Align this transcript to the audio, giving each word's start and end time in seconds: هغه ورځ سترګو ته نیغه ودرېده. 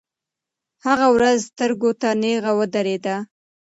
هغه 0.85 1.07
ورځ 1.15 1.37
سترګو 1.49 1.89
ته 2.01 2.09
نیغه 2.21 2.51
ودرېده. 2.59 3.15